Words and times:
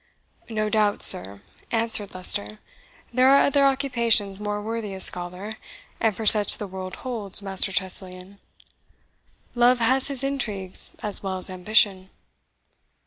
"No 0.49 0.67
doubt, 0.67 1.03
sir," 1.03 1.41
answered 1.71 2.15
Leicester 2.15 2.57
"there 3.13 3.29
are 3.29 3.43
other 3.45 3.63
occupations 3.65 4.39
more 4.39 4.59
worthy 4.59 4.95
a 4.95 4.99
scholar, 4.99 5.57
and 5.99 6.15
for 6.15 6.25
such 6.25 6.57
the 6.57 6.65
world 6.65 6.95
holds 7.05 7.43
Master 7.43 7.71
Tressilian. 7.71 8.39
Love 9.53 9.77
has 9.79 10.07
his 10.07 10.23
intrigues 10.23 10.95
as 11.03 11.21
well 11.21 11.37
as 11.37 11.51
ambition." 11.51 12.09